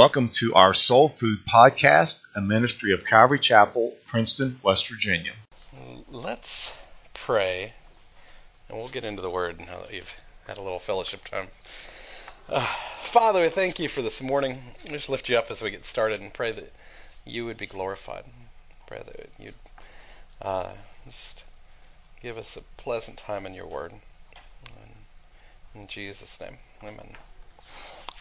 Welcome 0.00 0.30
to 0.36 0.54
our 0.54 0.72
Soul 0.72 1.10
Food 1.10 1.40
Podcast, 1.44 2.22
a 2.34 2.40
ministry 2.40 2.94
of 2.94 3.04
Calvary 3.04 3.38
Chapel, 3.38 3.94
Princeton, 4.06 4.58
West 4.62 4.88
Virginia. 4.88 5.34
Let's 6.10 6.74
pray, 7.12 7.74
and 8.70 8.78
we'll 8.78 8.88
get 8.88 9.04
into 9.04 9.20
the 9.20 9.28
Word 9.28 9.58
now 9.58 9.78
that 9.80 9.92
you've 9.92 10.14
had 10.46 10.56
a 10.56 10.62
little 10.62 10.78
fellowship 10.78 11.22
time. 11.26 11.48
Uh, 12.48 12.66
Father, 13.02 13.42
we 13.42 13.50
thank 13.50 13.78
you 13.78 13.90
for 13.90 14.00
this 14.00 14.22
morning. 14.22 14.62
We 14.86 14.92
just 14.92 15.10
lift 15.10 15.28
you 15.28 15.36
up 15.36 15.50
as 15.50 15.60
we 15.60 15.70
get 15.70 15.84
started 15.84 16.22
and 16.22 16.32
pray 16.32 16.52
that 16.52 16.72
you 17.26 17.44
would 17.44 17.58
be 17.58 17.66
glorified. 17.66 18.24
Pray 18.86 19.02
that 19.04 19.28
you'd 19.38 19.54
uh, 20.40 20.70
just 21.04 21.44
give 22.22 22.38
us 22.38 22.56
a 22.56 22.62
pleasant 22.78 23.18
time 23.18 23.44
in 23.44 23.52
your 23.52 23.66
Word. 23.66 23.92
In, 25.74 25.82
in 25.82 25.86
Jesus' 25.88 26.40
name, 26.40 26.56
Amen. 26.82 27.16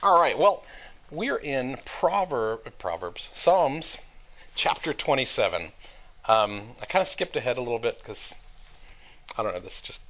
All 0.01 0.19
right. 0.19 0.37
Well, 0.37 0.63
we're 1.11 1.37
in 1.37 1.77
Proverb, 1.85 2.71
Proverbs, 2.77 3.29
Psalms, 3.33 3.97
chapter 4.55 4.93
27. 4.93 5.71
Um, 6.27 6.61
I 6.81 6.85
kind 6.85 7.01
of 7.01 7.07
skipped 7.07 7.35
ahead 7.35 7.57
a 7.57 7.61
little 7.61 7.79
bit 7.79 7.97
because 7.97 8.35
I 9.37 9.43
don't 9.43 9.53
know. 9.53 9.59
This 9.59 9.81
just 9.81 10.01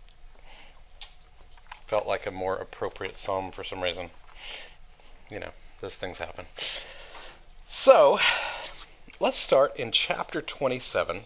felt 1.88 2.08
like 2.08 2.26
a 2.26 2.32
more 2.32 2.58
appropriate 2.58 3.18
psalm 3.18 3.52
for 3.52 3.64
some 3.64 3.82
reason. 3.82 4.10
You 5.32 5.40
know, 5.40 5.52
those 5.82 5.96
things 5.96 6.18
happen. 6.18 6.46
So, 7.70 8.20
let's 9.20 9.38
start 9.38 9.78
in 9.78 9.92
chapter 9.92 10.42
27. 10.42 11.22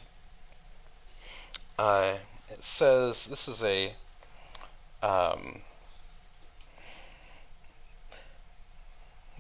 Uh, 1.80 2.14
it 2.50 2.64
says 2.64 3.26
this 3.26 3.48
is 3.48 3.64
a 3.64 3.94
um, 5.02 5.62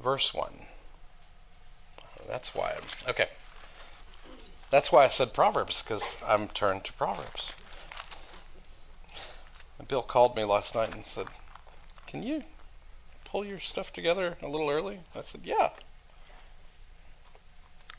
verse 0.01 0.33
one. 0.33 0.53
That's 2.27 2.55
why. 2.55 2.71
I'm, 2.71 3.09
okay. 3.11 3.27
That's 4.69 4.91
why 4.91 5.05
I 5.05 5.09
said 5.09 5.33
Proverbs 5.33 5.81
because 5.81 6.17
I'm 6.25 6.47
turned 6.47 6.85
to 6.85 6.93
Proverbs. 6.93 7.53
Bill 9.87 10.01
called 10.01 10.35
me 10.35 10.45
last 10.45 10.75
night 10.75 10.95
and 10.95 11.05
said, 11.05 11.27
"Can 12.07 12.23
you 12.23 12.43
pull 13.25 13.43
your 13.43 13.59
stuff 13.59 13.91
together 13.91 14.37
a 14.41 14.47
little 14.47 14.69
early?" 14.69 14.99
I 15.15 15.21
said, 15.21 15.41
"Yeah." 15.43 15.69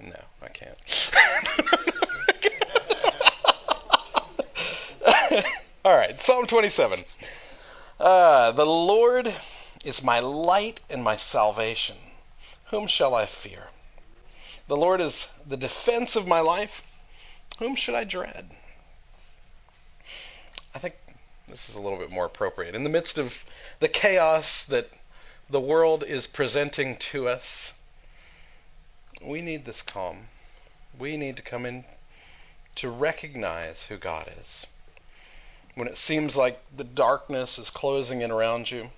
No, 0.01 0.21
I 0.43 0.49
can't. 0.49 1.11
All 5.85 5.97
right, 5.97 6.19
Psalm 6.19 6.47
27. 6.47 6.99
Uh, 8.01 8.51
the 8.53 8.67
Lord 8.67 9.33
is 9.85 10.03
my 10.03 10.19
light 10.19 10.81
and 10.89 11.05
my 11.05 11.17
salvation. 11.17 11.97
Whom 12.67 12.87
shall 12.87 13.15
I 13.15 13.27
fear? 13.27 13.69
The 14.67 14.77
Lord 14.77 15.01
is 15.01 15.29
the 15.47 15.57
defense 15.57 16.17
of 16.17 16.27
my 16.27 16.41
life. 16.41 16.99
Whom 17.59 17.77
should 17.77 17.95
I 17.95 18.05
dread? 18.05 18.51
I 20.75 20.79
think 20.79 20.95
this 21.47 21.69
is 21.69 21.75
a 21.75 21.81
little 21.81 21.99
bit 21.99 22.11
more 22.11 22.25
appropriate. 22.25 22.75
In 22.75 22.83
the 22.83 22.91
midst 22.91 23.19
of 23.19 23.45
the 23.79 23.89
chaos 23.89 24.65
that 24.65 24.89
the 25.51 25.61
world 25.61 26.03
is 26.03 26.27
presenting 26.27 26.97
to 26.97 27.29
us, 27.29 27.75
we 29.23 29.43
need 29.43 29.65
this 29.65 29.83
calm. 29.83 30.29
We 30.99 31.17
need 31.17 31.37
to 31.37 31.43
come 31.43 31.67
in 31.67 31.85
to 32.77 32.91
recognize 32.91 33.85
who 33.85 33.99
God 33.99 34.31
is. 34.41 34.67
When 35.75 35.89
it 35.89 35.99
seems 35.99 36.37
like 36.37 36.61
the 36.75 36.85
darkness 36.85 37.59
is 37.59 37.71
closing 37.71 38.23
in 38.23 38.31
around 38.31 38.71
you, 38.71 38.91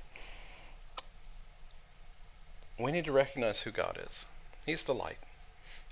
we 2.79 2.93
need 2.93 3.07
to 3.07 3.13
recognize 3.13 3.61
who 3.63 3.71
God 3.71 3.99
is. 4.09 4.27
He's 4.65 4.83
the 4.85 4.95
light. 4.95 5.19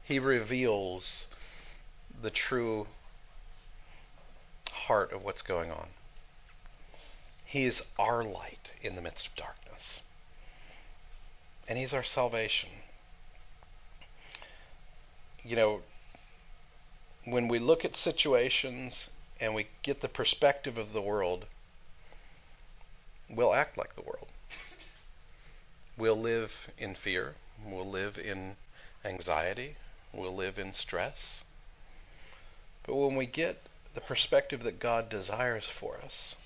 He 0.03 0.19
reveals 0.19 1.29
the 2.21 2.31
true 2.31 2.87
heart 4.71 5.13
of 5.13 5.25
what's 5.25 5.43
going 5.43 5.71
on. 5.71 5.87
He 7.45 7.65
is 7.65 7.87
our 7.99 8.23
light 8.23 8.73
in 8.83 8.97
the 8.97 9.03
midst 9.03 9.29
of 9.29 9.35
darkness. 9.37 10.03
And 11.69 11.79
He's 11.79 11.95
our 11.95 12.03
salvation. 12.03 12.71
You 15.43 15.57
know, 15.57 15.83
when 17.25 17.49
we 17.49 17.59
look 17.59 17.85
at 17.85 17.97
situations 17.97 19.09
and 19.41 19.55
we 19.55 19.69
get 19.83 20.01
the 20.01 20.09
perspective 20.09 20.79
of 20.79 20.93
the 20.93 21.01
world, 21.01 21.47
we'll 23.31 23.55
act 23.55 23.79
like 23.79 23.95
the 23.95 24.03
world. 24.03 24.29
We'll 25.97 26.21
live 26.21 26.71
in 26.79 26.95
fear. 26.95 27.35
We'll 27.65 27.89
live 27.89 28.19
in 28.19 28.57
anxiety. 29.05 29.77
We'll 30.13 30.35
live 30.35 30.59
in 30.59 30.75
stress. 30.75 31.45
But 32.85 32.97
when 32.97 33.17
we 33.17 33.27
get 33.27 33.63
the 33.95 34.01
perspective 34.01 34.65
that 34.65 34.81
God 34.81 35.09
desires 35.09 35.67
for 35.67 35.99
us, 35.99 36.37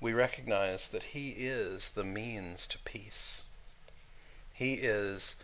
we 0.00 0.12
recognize 0.12 0.88
that 0.88 1.02
He 1.02 1.30
is 1.30 1.88
the 1.90 2.04
means 2.04 2.66
to 2.68 2.78
peace. 2.78 3.42
He 4.52 4.74
is 4.74 5.34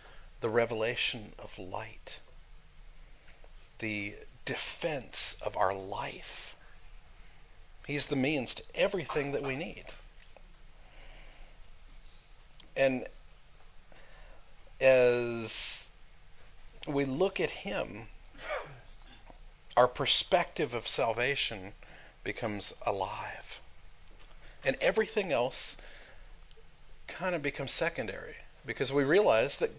the 0.40 0.48
revelation 0.48 1.32
of 1.38 1.58
light, 1.58 2.20
the 3.80 4.14
defense 4.44 5.36
of 5.42 5.56
our 5.56 5.74
life. 5.74 6.54
He's 7.86 8.06
the 8.06 8.16
means 8.16 8.54
to 8.54 8.62
everything 8.74 9.32
that 9.32 9.42
we 9.42 9.56
need. 9.56 9.84
And 12.80 13.06
as 14.80 15.86
we 16.86 17.04
look 17.04 17.38
at 17.38 17.50
Him, 17.50 18.06
our 19.76 19.86
perspective 19.86 20.72
of 20.72 20.88
salvation 20.88 21.74
becomes 22.24 22.72
alive. 22.86 23.60
And 24.64 24.78
everything 24.80 25.30
else 25.30 25.76
kind 27.06 27.34
of 27.34 27.42
becomes 27.42 27.70
secondary 27.70 28.36
because 28.64 28.90
we 28.90 29.04
realize 29.04 29.58
that 29.58 29.72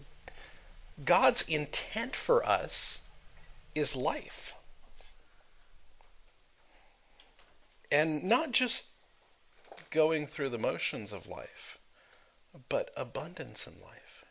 God's 1.04 1.42
intent 1.48 2.14
for 2.14 2.46
us 2.46 3.00
is 3.74 3.96
life. 3.96 4.54
And 7.90 8.22
not 8.22 8.52
just 8.52 8.84
going 9.90 10.28
through 10.28 10.50
the 10.50 10.58
motions 10.58 11.12
of 11.12 11.26
life, 11.26 11.80
but 12.68 12.90
abundance 12.96 13.66
in 13.66 13.74
life. 13.80 14.24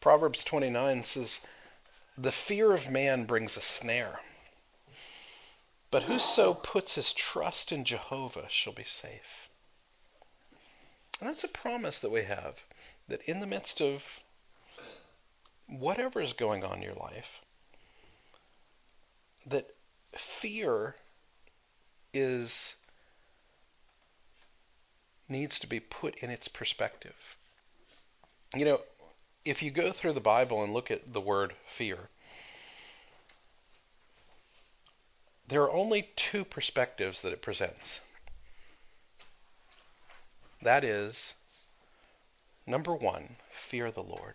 Proverbs 0.00 0.44
29 0.44 1.04
says, 1.04 1.40
The 2.16 2.32
fear 2.32 2.72
of 2.72 2.90
man 2.90 3.24
brings 3.24 3.56
a 3.56 3.60
snare, 3.60 4.18
but 5.90 6.02
whoso 6.02 6.54
puts 6.54 6.94
his 6.94 7.12
trust 7.12 7.72
in 7.72 7.84
Jehovah 7.84 8.48
shall 8.48 8.72
be 8.72 8.84
safe. 8.84 9.50
And 11.20 11.28
that's 11.28 11.44
a 11.44 11.48
promise 11.48 12.00
that 12.00 12.10
we 12.10 12.24
have 12.24 12.62
that 13.08 13.22
in 13.22 13.40
the 13.40 13.46
midst 13.46 13.82
of 13.82 14.22
whatever 15.66 16.20
is 16.20 16.32
going 16.32 16.64
on 16.64 16.78
in 16.78 16.82
your 16.82 16.94
life, 16.94 17.42
that 19.46 19.68
fear 20.12 20.96
is 22.14 22.74
needs 25.30 25.60
to 25.60 25.66
be 25.66 25.80
put 25.80 26.16
in 26.16 26.30
its 26.30 26.48
perspective. 26.48 27.36
You 28.54 28.64
know, 28.64 28.80
if 29.44 29.62
you 29.62 29.70
go 29.70 29.92
through 29.92 30.14
the 30.14 30.20
Bible 30.20 30.62
and 30.62 30.72
look 30.72 30.90
at 30.90 31.12
the 31.12 31.20
word 31.20 31.54
fear, 31.66 31.98
there 35.48 35.62
are 35.62 35.72
only 35.72 36.10
two 36.16 36.44
perspectives 36.44 37.22
that 37.22 37.32
it 37.32 37.42
presents. 37.42 38.00
That 40.62 40.84
is, 40.84 41.34
number 42.66 42.94
one, 42.94 43.36
fear 43.50 43.90
the 43.90 44.02
Lord. 44.02 44.34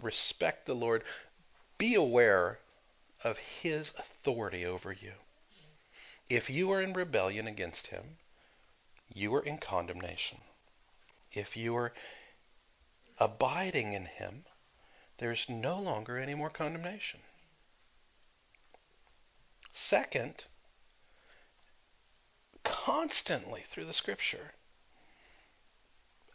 Respect 0.00 0.66
the 0.66 0.74
Lord. 0.74 1.02
Be 1.78 1.94
aware 1.94 2.58
of 3.24 3.38
His 3.38 3.90
authority 3.98 4.64
over 4.64 4.92
you. 4.92 5.12
If 6.28 6.48
you 6.48 6.70
are 6.72 6.80
in 6.80 6.92
rebellion 6.92 7.46
against 7.46 7.88
Him, 7.88 8.16
you 9.14 9.34
are 9.34 9.42
in 9.42 9.58
condemnation. 9.58 10.40
If 11.32 11.56
you 11.56 11.76
are 11.76 11.92
abiding 13.18 13.92
in 13.92 14.06
him, 14.06 14.44
there's 15.18 15.48
no 15.48 15.78
longer 15.78 16.18
any 16.18 16.34
more 16.34 16.50
condemnation. 16.50 17.20
Second, 19.72 20.44
constantly 22.64 23.62
through 23.62 23.84
the 23.84 23.92
scripture, 23.92 24.54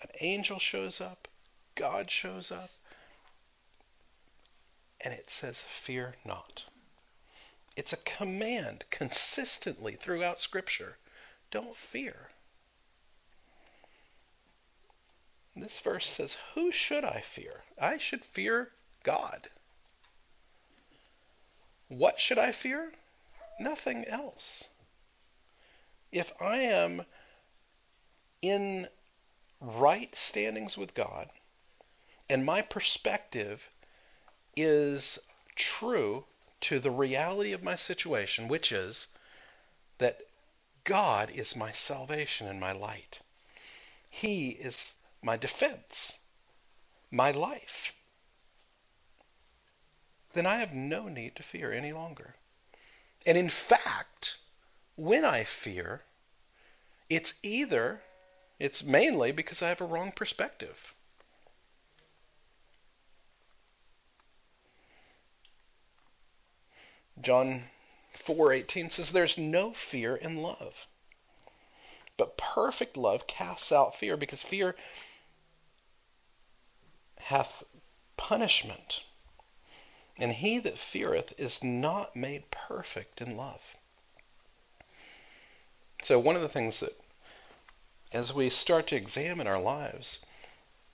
an 0.02 0.10
angel 0.22 0.60
shows 0.60 1.02
up, 1.02 1.28
God 1.76 2.10
shows 2.12 2.52
up, 2.52 2.70
and 5.04 5.14
it 5.14 5.30
says, 5.30 5.62
Fear 5.62 6.16
not. 6.24 6.64
It's 7.76 7.94
a 7.94 7.98
command 7.98 8.86
consistently 8.90 9.96
throughout 9.96 10.40
Scripture. 10.40 10.98
Don't 11.52 11.76
fear. 11.76 12.30
This 15.56 15.80
verse 15.80 16.08
says, 16.10 16.38
Who 16.54 16.72
should 16.72 17.06
I 17.06 17.22
fear? 17.22 17.64
I 17.80 17.98
should 17.98 18.26
fear 18.26 18.72
God. 19.04 19.50
What 21.88 22.20
should 22.20 22.38
I 22.38 22.52
fear? 22.52 22.92
Nothing 23.60 24.06
else. 24.06 24.68
If 26.12 26.34
I 26.42 26.58
am 26.58 27.06
in 28.42 28.90
right 29.62 30.14
standings 30.14 30.78
with 30.78 30.94
God 30.94 31.32
and 32.30 32.46
my 32.46 32.62
perspective 32.62 33.70
is 34.58 35.20
true 35.56 36.26
to 36.62 36.80
the 36.80 36.92
reality 36.92 37.54
of 37.54 37.64
my 37.64 37.76
situation, 37.76 38.48
which 38.48 38.72
is 38.72 39.08
that 40.00 40.22
God 40.84 41.32
is 41.32 41.56
my 41.56 41.72
salvation 41.72 42.48
and 42.48 42.60
my 42.60 42.72
light. 42.72 43.20
He 44.10 44.50
is 44.50 44.96
my 45.26 45.36
defense, 45.38 46.20
my 47.10 47.32
life. 47.32 47.94
Then 50.34 50.46
I 50.46 50.58
have 50.58 50.72
no 50.72 51.08
need 51.08 51.36
to 51.38 51.44
fear 51.44 51.74
any 51.74 51.92
longer. 51.92 52.36
And 53.26 53.36
in 53.36 53.50
fact, 53.50 54.38
when 54.96 55.26
I 55.26 55.44
fear, 55.44 56.04
it's 57.10 57.34
either, 57.42 58.04
it's 58.60 58.84
mainly 58.84 59.32
because 59.32 59.64
I 59.64 59.70
have 59.70 59.82
a 59.82 59.86
wrong 59.86 60.12
perspective. 60.12 60.94
John 67.20 67.72
4:18 68.14 68.92
says 68.92 69.12
there's 69.12 69.40
no 69.40 69.74
fear 69.74 70.16
in 70.16 70.38
love. 70.38 70.88
But 72.16 72.38
perfect 72.38 72.96
love 72.96 73.26
casts 73.26 73.72
out 73.72 73.96
fear 73.96 74.16
because 74.18 74.44
fear 74.44 74.76
hath 77.26 77.64
punishment. 78.18 79.02
And 80.20 80.32
he 80.32 80.60
that 80.60 80.78
feareth 80.78 81.34
is 81.40 81.64
not 81.64 82.16
made 82.16 82.52
perfect 82.52 83.20
in 83.20 83.36
love. 83.36 83.78
So 86.04 86.20
one 86.20 86.36
of 86.36 86.44
the 86.44 86.50
things 86.50 86.82
that 86.82 86.94
as 88.12 88.32
we 88.32 88.52
start 88.52 88.86
to 88.88 88.96
examine 88.96 89.48
our 89.48 89.60
lives 89.60 90.24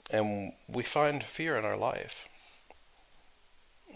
and 0.09 0.53
we 0.69 0.83
find 0.83 1.21
fear 1.21 1.57
in 1.57 1.65
our 1.65 1.75
life, 1.75 2.29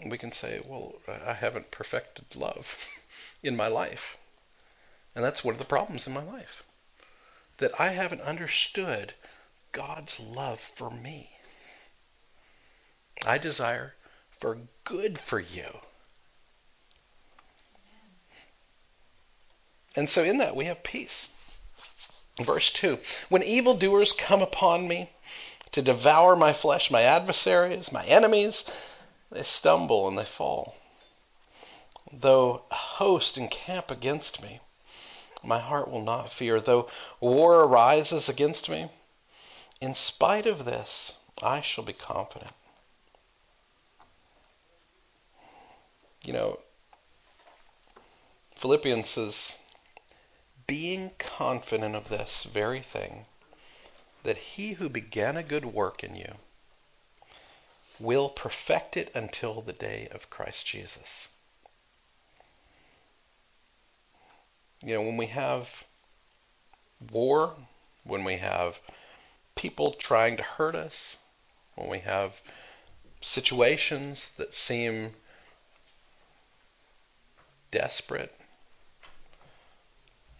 we 0.04 0.18
can 0.18 0.30
say, 0.30 0.60
well, 0.62 0.96
I 1.08 1.32
haven't 1.32 1.70
perfected 1.70 2.36
love 2.36 2.86
in 3.42 3.56
my 3.56 3.68
life. 3.68 4.18
And 5.14 5.24
that's 5.24 5.42
one 5.42 5.54
of 5.54 5.58
the 5.58 5.64
problems 5.64 6.06
in 6.06 6.12
my 6.12 6.22
life. 6.22 6.64
That 7.56 7.80
I 7.80 7.88
haven't 7.88 8.20
understood 8.20 9.14
God's 9.72 10.20
love 10.20 10.60
for 10.60 10.90
me. 10.90 11.35
I 13.26 13.38
desire 13.38 13.94
for 14.38 14.58
good 14.84 15.18
for 15.18 15.40
you. 15.40 15.80
And 19.96 20.08
so 20.08 20.22
in 20.22 20.38
that 20.38 20.54
we 20.54 20.66
have 20.66 20.84
peace. 20.84 21.58
Verse 22.38 22.70
2 22.70 23.00
When 23.28 23.42
evildoers 23.42 24.12
come 24.12 24.42
upon 24.42 24.86
me 24.86 25.10
to 25.72 25.82
devour 25.82 26.36
my 26.36 26.52
flesh, 26.52 26.90
my 26.90 27.02
adversaries, 27.02 27.90
my 27.90 28.04
enemies, 28.06 28.64
they 29.32 29.42
stumble 29.42 30.06
and 30.06 30.16
they 30.16 30.24
fall. 30.24 30.76
Though 32.12 32.62
a 32.70 32.74
host 32.74 33.36
encamp 33.36 33.90
against 33.90 34.40
me, 34.40 34.60
my 35.42 35.58
heart 35.58 35.90
will 35.90 36.02
not 36.02 36.32
fear. 36.32 36.60
Though 36.60 36.88
war 37.18 37.64
arises 37.64 38.28
against 38.28 38.68
me, 38.68 38.88
in 39.80 39.94
spite 39.94 40.46
of 40.46 40.64
this, 40.64 41.12
I 41.42 41.60
shall 41.60 41.84
be 41.84 41.92
confident. 41.92 42.52
You 46.26 46.32
know, 46.32 46.58
Philippians 48.56 49.08
says, 49.08 49.56
being 50.66 51.12
confident 51.20 51.94
of 51.94 52.08
this 52.08 52.42
very 52.42 52.80
thing, 52.80 53.26
that 54.24 54.36
he 54.36 54.72
who 54.72 54.88
began 54.88 55.36
a 55.36 55.44
good 55.44 55.64
work 55.64 56.02
in 56.02 56.16
you 56.16 56.34
will 58.00 58.28
perfect 58.28 58.96
it 58.96 59.14
until 59.14 59.62
the 59.62 59.72
day 59.72 60.08
of 60.10 60.28
Christ 60.28 60.66
Jesus. 60.66 61.28
You 64.82 64.94
know, 64.94 65.02
when 65.02 65.16
we 65.16 65.26
have 65.26 65.86
war, 67.12 67.54
when 68.02 68.24
we 68.24 68.38
have 68.38 68.80
people 69.54 69.92
trying 69.92 70.38
to 70.38 70.42
hurt 70.42 70.74
us, 70.74 71.18
when 71.76 71.88
we 71.88 72.00
have 72.00 72.42
situations 73.20 74.30
that 74.38 74.56
seem 74.56 75.14
desperate, 77.70 78.34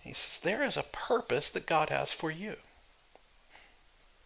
he 0.01 0.13
says, 0.13 0.39
there 0.39 0.65
is 0.65 0.77
a 0.77 0.85
purpose 0.85 1.51
that 1.51 1.67
God 1.67 1.91
has 1.91 2.13
for 2.13 2.31
you. 2.31 2.57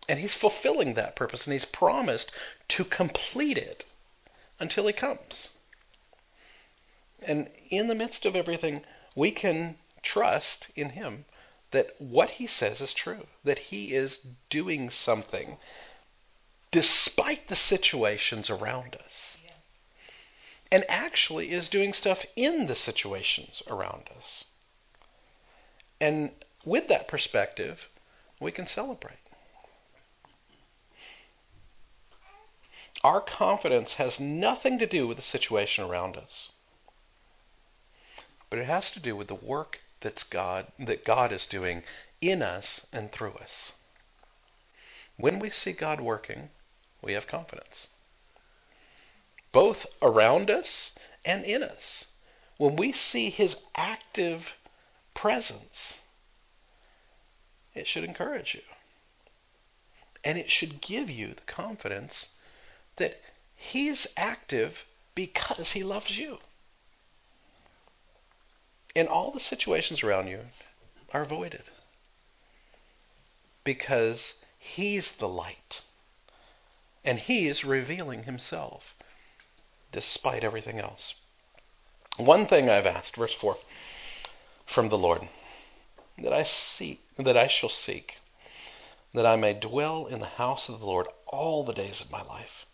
And 0.08 0.18
he's 0.18 0.34
fulfilling 0.34 0.94
that 0.94 1.16
purpose, 1.16 1.46
and 1.46 1.52
he's 1.52 1.64
promised 1.64 2.32
to 2.68 2.84
complete 2.84 3.56
it 3.56 3.84
until 4.58 4.86
he 4.86 4.92
comes. 4.92 5.56
And 7.26 7.48
in 7.70 7.86
the 7.86 7.94
midst 7.94 8.26
of 8.26 8.36
everything, 8.36 8.82
we 9.14 9.30
can 9.30 9.76
trust 10.02 10.68
in 10.74 10.90
him 10.90 11.24
that 11.70 11.94
what 11.98 12.30
he 12.30 12.46
says 12.46 12.80
is 12.80 12.92
true, 12.92 13.26
that 13.44 13.58
he 13.58 13.94
is 13.94 14.18
doing 14.48 14.90
something 14.90 15.56
despite 16.70 17.48
the 17.48 17.56
situations 17.56 18.50
around 18.50 18.96
us. 18.96 19.29
And 20.72 20.84
actually 20.88 21.50
is 21.50 21.68
doing 21.68 21.92
stuff 21.92 22.24
in 22.36 22.66
the 22.66 22.76
situations 22.76 23.62
around 23.66 24.08
us. 24.16 24.44
And 26.00 26.30
with 26.64 26.88
that 26.88 27.08
perspective, 27.08 27.88
we 28.38 28.52
can 28.52 28.66
celebrate. 28.66 29.18
Our 33.02 33.20
confidence 33.20 33.94
has 33.94 34.20
nothing 34.20 34.78
to 34.78 34.86
do 34.86 35.06
with 35.06 35.16
the 35.16 35.22
situation 35.22 35.84
around 35.84 36.16
us. 36.16 36.52
But 38.50 38.58
it 38.58 38.66
has 38.66 38.90
to 38.92 39.00
do 39.00 39.16
with 39.16 39.28
the 39.28 39.34
work 39.34 39.80
that's 40.00 40.24
God 40.24 40.66
that 40.78 41.04
God 41.04 41.32
is 41.32 41.46
doing 41.46 41.82
in 42.20 42.42
us 42.42 42.86
and 42.92 43.10
through 43.10 43.34
us. 43.34 43.74
When 45.16 45.38
we 45.38 45.50
see 45.50 45.72
God 45.72 46.00
working, 46.00 46.50
we 47.02 47.12
have 47.14 47.26
confidence. 47.26 47.88
Both 49.52 49.86
around 50.00 50.50
us 50.50 50.92
and 51.24 51.44
in 51.44 51.62
us. 51.62 52.06
When 52.56 52.76
we 52.76 52.92
see 52.92 53.30
his 53.30 53.56
active 53.74 54.56
presence, 55.14 56.00
it 57.74 57.86
should 57.86 58.04
encourage 58.04 58.54
you. 58.54 58.62
And 60.24 60.38
it 60.38 60.50
should 60.50 60.80
give 60.80 61.08
you 61.08 61.34
the 61.34 61.40
confidence 61.42 62.28
that 62.96 63.20
He's 63.56 64.06
active 64.16 64.84
because 65.14 65.72
He 65.72 65.82
loves 65.82 66.16
you. 66.16 66.38
And 68.94 69.08
all 69.08 69.30
the 69.30 69.40
situations 69.40 70.02
around 70.02 70.28
you 70.28 70.40
are 71.12 71.22
avoided 71.22 71.62
because 73.64 74.44
He's 74.58 75.12
the 75.12 75.28
light. 75.28 75.82
And 77.04 77.18
He 77.18 77.48
is 77.48 77.64
revealing 77.64 78.24
Himself 78.24 78.94
despite 79.92 80.44
everything 80.44 80.78
else. 80.78 81.14
One 82.16 82.46
thing 82.46 82.68
I've 82.68 82.86
asked, 82.86 83.16
verse 83.16 83.34
4, 83.34 83.56
from 84.66 84.88
the 84.88 84.98
Lord, 84.98 85.26
that 86.18 86.32
I 86.32 86.42
seek, 86.42 87.02
that 87.16 87.36
I 87.36 87.46
shall 87.46 87.68
seek, 87.68 88.18
that 89.14 89.26
I 89.26 89.36
may 89.36 89.54
dwell 89.54 90.06
in 90.06 90.20
the 90.20 90.26
house 90.26 90.68
of 90.68 90.80
the 90.80 90.86
Lord 90.86 91.08
all 91.26 91.64
the 91.64 91.72
days 91.72 92.00
of 92.00 92.10
my 92.10 92.22
life, 92.22 92.66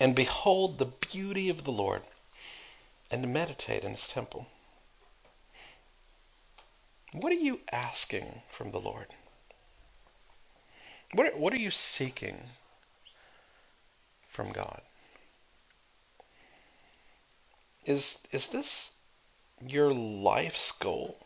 and 0.00 0.14
behold 0.14 0.78
the 0.78 0.86
beauty 0.86 1.48
of 1.48 1.64
the 1.64 1.72
Lord, 1.72 2.02
and 3.10 3.32
meditate 3.32 3.84
in 3.84 3.92
his 3.92 4.08
temple. 4.08 4.46
What 7.12 7.32
are 7.32 7.36
you 7.36 7.60
asking 7.70 8.42
from 8.50 8.72
the 8.72 8.80
Lord? 8.80 9.06
What 11.12 11.38
what 11.38 11.52
are 11.52 11.58
you 11.58 11.70
seeking 11.70 12.42
from 14.28 14.52
God? 14.52 14.82
Is 17.86 18.18
is 18.32 18.48
this 18.48 18.90
your 19.64 19.94
life's 19.94 20.72
goal? 20.72 21.16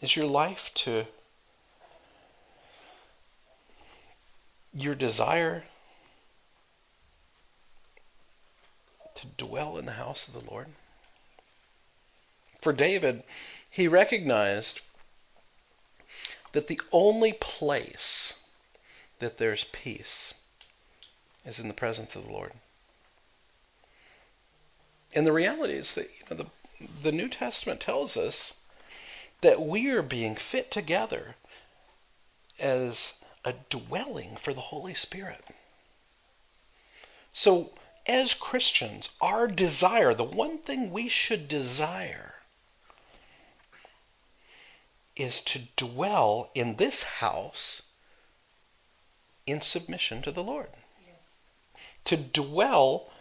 Is 0.00 0.16
your 0.16 0.26
life 0.26 0.72
to 0.74 1.06
your 4.72 4.94
desire 4.94 5.62
to 9.14 9.26
dwell 9.36 9.76
in 9.76 9.84
the 9.84 9.92
house 9.92 10.26
of 10.26 10.32
the 10.32 10.50
Lord? 10.50 10.68
For 12.62 12.72
David, 12.72 13.22
he 13.68 13.88
recognized 13.88 14.80
that 16.52 16.68
the 16.68 16.80
only 16.92 17.34
place 17.34 18.40
that 19.18 19.36
there's 19.36 19.64
peace 19.64 20.34
is 21.44 21.58
in 21.58 21.68
the 21.68 21.74
presence 21.74 22.16
of 22.16 22.24
the 22.24 22.32
Lord. 22.32 22.52
And 25.14 25.26
the 25.26 25.32
reality 25.32 25.74
is 25.74 25.94
that 25.94 26.10
you 26.18 26.24
know, 26.30 26.36
the, 26.36 26.86
the 27.02 27.12
New 27.12 27.28
Testament 27.28 27.80
tells 27.80 28.16
us 28.16 28.54
that 29.42 29.60
we 29.60 29.90
are 29.90 30.02
being 30.02 30.34
fit 30.34 30.70
together 30.70 31.34
as 32.58 33.12
a 33.44 33.52
dwelling 33.70 34.36
for 34.36 34.54
the 34.54 34.60
Holy 34.60 34.94
Spirit. 34.94 35.44
So, 37.32 37.72
as 38.06 38.34
Christians, 38.34 39.10
our 39.20 39.46
desire, 39.48 40.14
the 40.14 40.24
one 40.24 40.58
thing 40.58 40.90
we 40.90 41.08
should 41.08 41.48
desire, 41.48 42.34
is 45.16 45.40
to 45.42 45.60
dwell 45.76 46.50
in 46.54 46.76
this 46.76 47.02
house 47.02 47.92
in 49.46 49.60
submission 49.60 50.22
to 50.22 50.32
the 50.32 50.42
Lord. 50.42 50.70
Yes. 51.06 51.16
To 52.06 52.16
dwell 52.16 53.11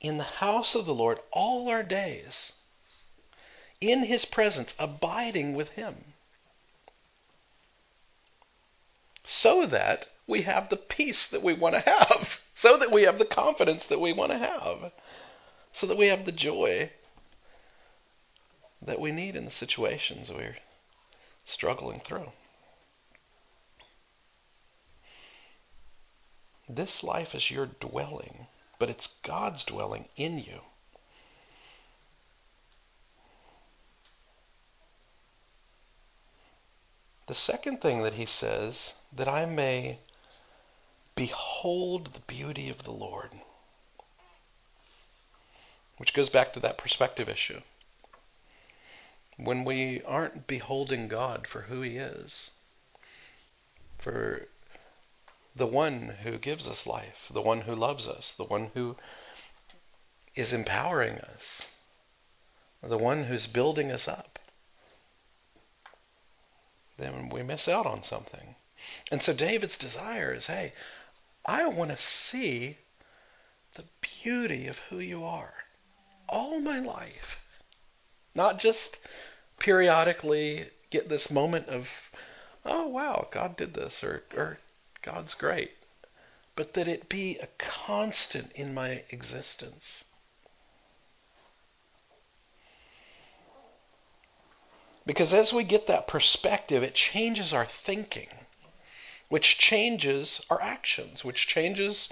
in 0.00 0.16
the 0.16 0.24
house 0.24 0.74
of 0.74 0.86
the 0.86 0.94
Lord 0.94 1.20
all 1.30 1.68
our 1.68 1.82
days, 1.82 2.52
in 3.80 4.02
his 4.02 4.24
presence, 4.24 4.74
abiding 4.78 5.54
with 5.54 5.70
him, 5.70 6.14
so 9.24 9.66
that 9.66 10.08
we 10.26 10.42
have 10.42 10.68
the 10.68 10.76
peace 10.76 11.26
that 11.26 11.42
we 11.42 11.52
want 11.52 11.74
to 11.74 11.80
have, 11.80 12.42
so 12.54 12.78
that 12.78 12.90
we 12.90 13.02
have 13.02 13.18
the 13.18 13.24
confidence 13.24 13.86
that 13.86 14.00
we 14.00 14.12
want 14.12 14.32
to 14.32 14.38
have, 14.38 14.92
so 15.72 15.86
that 15.86 15.96
we 15.96 16.06
have 16.06 16.24
the 16.24 16.32
joy 16.32 16.90
that 18.82 19.00
we 19.00 19.12
need 19.12 19.36
in 19.36 19.44
the 19.44 19.50
situations 19.50 20.32
we're 20.32 20.56
struggling 21.44 22.00
through. 22.00 22.30
This 26.68 27.02
life 27.02 27.34
is 27.34 27.50
your 27.50 27.66
dwelling 27.66 28.46
but 28.80 28.88
it's 28.88 29.08
God's 29.22 29.64
dwelling 29.64 30.08
in 30.16 30.38
you. 30.38 30.58
The 37.26 37.34
second 37.34 37.80
thing 37.82 38.02
that 38.02 38.14
he 38.14 38.24
says, 38.24 38.94
that 39.12 39.28
I 39.28 39.44
may 39.44 39.98
behold 41.14 42.06
the 42.06 42.20
beauty 42.20 42.70
of 42.70 42.82
the 42.82 42.90
Lord, 42.90 43.30
which 45.98 46.14
goes 46.14 46.30
back 46.30 46.54
to 46.54 46.60
that 46.60 46.78
perspective 46.78 47.28
issue. 47.28 47.60
When 49.36 49.64
we 49.64 50.02
aren't 50.02 50.46
beholding 50.46 51.06
God 51.08 51.46
for 51.46 51.60
who 51.60 51.82
he 51.82 51.98
is, 51.98 52.50
for 53.98 54.48
the 55.56 55.66
one 55.66 56.14
who 56.22 56.38
gives 56.38 56.68
us 56.68 56.86
life, 56.86 57.28
the 57.32 57.42
one 57.42 57.60
who 57.60 57.74
loves 57.74 58.06
us, 58.06 58.34
the 58.34 58.44
one 58.44 58.70
who 58.74 58.96
is 60.34 60.52
empowering 60.52 61.18
us, 61.18 61.68
the 62.82 62.98
one 62.98 63.24
who's 63.24 63.46
building 63.46 63.90
us 63.90 64.08
up, 64.08 64.38
then 66.98 67.28
we 67.30 67.42
miss 67.42 67.68
out 67.68 67.86
on 67.86 68.02
something. 68.02 68.54
And 69.10 69.22
so 69.22 69.32
David's 69.32 69.78
desire 69.78 70.32
is 70.32 70.46
hey, 70.46 70.72
I 71.44 71.66
want 71.66 71.90
to 71.90 71.96
see 71.96 72.76
the 73.74 73.84
beauty 74.00 74.68
of 74.68 74.78
who 74.78 74.98
you 74.98 75.24
are 75.24 75.54
all 76.30 76.60
my 76.60 76.78
life. 76.78 77.44
Not 78.34 78.58
just 78.58 79.00
periodically 79.58 80.70
get 80.90 81.08
this 81.08 81.30
moment 81.30 81.68
of, 81.68 82.10
oh, 82.64 82.86
wow, 82.88 83.28
God 83.30 83.56
did 83.56 83.74
this, 83.74 84.04
or, 84.04 84.22
or 84.36 84.58
God's 85.02 85.34
great, 85.34 85.72
but 86.56 86.74
that 86.74 86.88
it 86.88 87.08
be 87.08 87.38
a 87.38 87.46
constant 87.58 88.52
in 88.52 88.74
my 88.74 89.02
existence. 89.10 90.04
Because 95.06 95.32
as 95.32 95.52
we 95.52 95.64
get 95.64 95.86
that 95.86 96.06
perspective, 96.06 96.82
it 96.82 96.94
changes 96.94 97.52
our 97.52 97.66
thinking, 97.66 98.28
which 99.28 99.58
changes 99.58 100.40
our 100.50 100.60
actions, 100.60 101.24
which 101.24 101.46
changes 101.46 102.08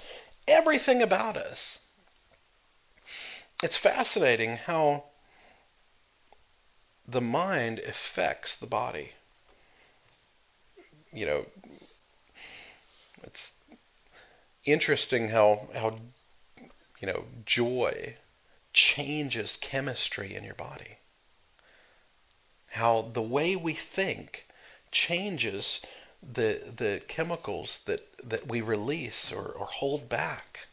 everything 0.47 1.01
about 1.01 1.37
us. 1.37 1.79
It's 3.61 3.77
fascinating 3.77 4.57
how 4.57 5.03
the 7.07 7.21
mind 7.21 7.79
affects 7.79 8.55
the 8.55 8.67
body. 8.67 9.11
You 11.11 11.25
know, 11.25 11.45
it's 13.23 13.51
interesting 14.65 15.29
how 15.29 15.67
how 15.73 15.95
you 16.99 17.07
know 17.07 17.25
joy 17.45 18.15
changes 18.73 19.57
chemistry 19.61 20.35
in 20.35 20.43
your 20.43 20.55
body. 20.55 20.97
How 22.71 23.01
the 23.01 23.21
way 23.21 23.55
we 23.55 23.73
think 23.73 24.45
changes 24.91 25.81
the 26.21 26.61
the 26.75 27.01
chemicals 27.07 27.79
that, 27.85 28.05
that 28.29 28.47
we 28.47 28.61
release 28.61 29.31
or, 29.31 29.45
or 29.45 29.65
hold 29.65 30.09
back. 30.09 30.67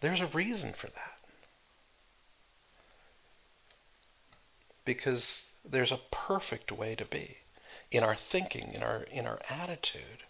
There's 0.00 0.20
a 0.20 0.26
reason 0.26 0.72
for 0.72 0.88
that. 0.88 1.18
Because 4.84 5.52
there's 5.64 5.92
a 5.92 6.00
perfect 6.10 6.72
way 6.72 6.96
to 6.96 7.04
be 7.04 7.36
in 7.92 8.02
our 8.02 8.16
thinking, 8.16 8.72
in 8.72 8.82
our 8.82 9.02
in 9.04 9.26
our 9.26 9.38
attitude 9.48 10.24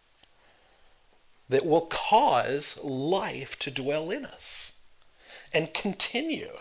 that 1.49 1.65
will 1.65 1.87
cause 1.87 2.77
life 2.83 3.59
to 3.61 3.71
dwell 3.71 4.11
in 4.11 4.25
us 4.25 4.73
and 5.53 5.73
continue. 5.73 6.57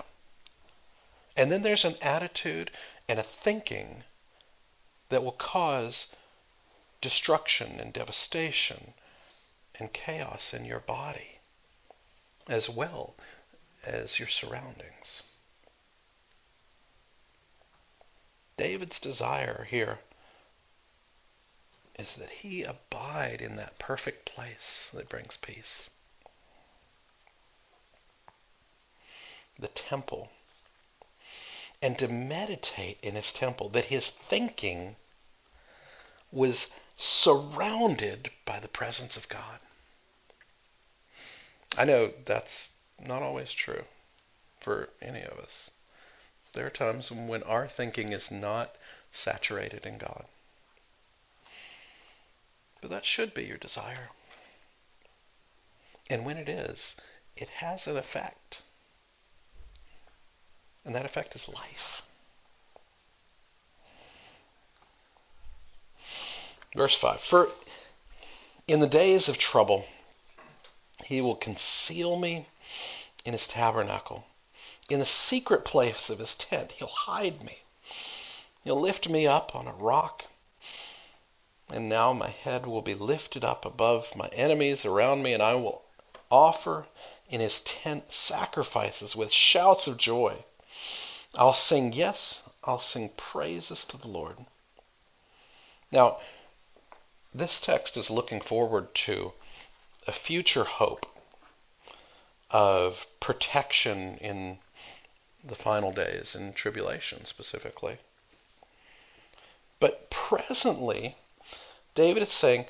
And 1.36 1.51
then 1.51 1.63
there's 1.63 1.86
an 1.86 1.96
attitude 2.01 2.72
and 3.08 3.20
a 3.20 3.24
thinking 3.24 4.03
that 5.10 5.24
will 5.24 5.31
cause 5.31 6.08
destruction 7.00 7.79
and 7.79 7.93
devastation 7.93 8.93
and 9.79 9.91
chaos 9.91 10.53
in 10.53 10.65
your 10.65 10.81
body 10.81 11.39
as 12.48 12.70
well 12.70 13.15
as 13.86 14.20
your 14.20 14.27
surroundings. 14.27 15.24
David's 18.58 19.00
desire 19.00 19.65
here 19.70 20.00
is 21.98 22.15
that 22.15 22.29
he 22.29 22.63
abide 22.63 23.41
in 23.41 23.55
that 23.57 23.77
perfect 23.79 24.25
place 24.25 24.89
that 24.93 25.10
brings 25.10 25.38
peace. 25.38 25.89
The 29.60 29.67
temple. 29.67 30.31
And 31.81 31.98
to 32.00 32.07
meditate 32.07 33.00
in 33.01 33.15
his 33.15 33.33
temple, 33.33 33.69
that 33.69 33.86
his 33.86 34.07
thinking 34.10 34.95
was 36.31 36.67
surrounded 36.98 38.31
by 38.45 38.60
the 38.60 38.67
presence 38.67 39.17
of 39.17 39.27
God. 39.27 39.60
I 41.77 41.86
know 41.86 42.13
that's 42.25 42.69
not 43.00 43.21
always 43.21 43.51
true 43.51 43.83
for 44.60 44.89
any 45.01 45.21
of 45.21 45.39
us. 45.39 45.71
There 46.53 46.65
are 46.65 46.71
times 46.71 47.12
when 47.12 47.43
our 47.43 47.67
thinking 47.67 48.12
is 48.12 48.29
not 48.29 48.75
saturated 49.12 49.86
in 49.86 49.98
God. 49.98 50.25
But 52.81 52.89
that 52.89 53.05
should 53.05 53.33
be 53.33 53.45
your 53.45 53.57
desire. 53.57 54.09
And 56.09 56.25
when 56.25 56.38
it 56.38 56.50
is, 56.50 56.95
it 57.35 57.47
has 57.50 57.88
an 57.88 57.95
effect. 57.95 58.61
And 60.83 60.95
that 60.95 61.05
effect 61.05 61.35
is 61.35 61.47
life. 61.47 62.01
Verse 66.75 66.95
5 66.95 67.21
For 67.21 67.50
in 68.67 68.79
the 68.79 68.88
days 68.88 69.29
of 69.29 69.38
trouble, 69.38 69.85
he 71.05 71.21
will 71.21 71.35
conceal 71.35 72.17
me 72.17 72.47
in 73.25 73.33
his 73.33 73.47
tabernacle. 73.47 74.25
In 74.89 75.00
the 75.00 75.05
secret 75.05 75.65
place 75.65 76.09
of 76.09 76.19
his 76.19 76.35
tent, 76.35 76.71
he'll 76.73 76.88
hide 76.88 77.43
me. 77.43 77.59
He'll 78.63 78.79
lift 78.79 79.07
me 79.07 79.27
up 79.27 79.55
on 79.55 79.67
a 79.67 79.73
rock. 79.73 80.25
And 81.73 81.87
now 81.87 82.11
my 82.11 82.29
head 82.29 82.65
will 82.65 82.81
be 82.81 82.95
lifted 82.95 83.45
up 83.45 83.65
above 83.65 84.15
my 84.15 84.27
enemies 84.29 84.85
around 84.85 85.23
me, 85.23 85.33
and 85.33 85.41
I 85.41 85.55
will 85.55 85.81
offer 86.29 86.85
in 87.29 87.39
his 87.39 87.61
tent 87.61 88.11
sacrifices 88.11 89.15
with 89.15 89.31
shouts 89.31 89.87
of 89.87 89.97
joy. 89.97 90.43
I'll 91.37 91.53
sing, 91.53 91.93
yes, 91.93 92.43
I'll 92.63 92.79
sing 92.79 93.09
praises 93.15 93.85
to 93.85 93.97
the 93.97 94.09
Lord. 94.09 94.37
Now, 95.91 96.19
this 97.33 97.61
text 97.61 97.95
is 97.95 98.09
looking 98.09 98.41
forward 98.41 98.93
to 98.95 99.31
a 100.07 100.11
future 100.11 100.65
hope 100.65 101.05
of 102.49 103.07
protection 103.21 104.17
in 104.17 104.59
the 105.43 105.55
final 105.55 105.93
days, 105.93 106.35
in 106.35 106.53
tribulation 106.53 107.25
specifically. 107.25 107.97
But 109.79 110.09
presently, 110.09 111.15
David 111.95 112.24
is 112.24 112.31
saying, 112.31 112.65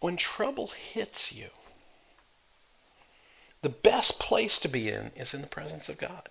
when 0.00 0.16
trouble 0.16 0.68
hits 0.68 1.32
you, 1.32 1.48
the 3.62 3.68
best 3.68 4.18
place 4.18 4.58
to 4.58 4.68
be 4.68 4.88
in 4.88 5.12
is 5.14 5.34
in 5.34 5.40
the 5.40 5.46
presence 5.46 5.88
of 5.88 5.98
God. 5.98 6.28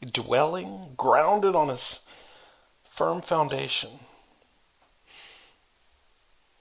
Dwelling, 0.00 0.94
grounded 0.96 1.54
on 1.54 1.68
his 1.68 2.00
firm 2.90 3.20
foundation. 3.20 3.90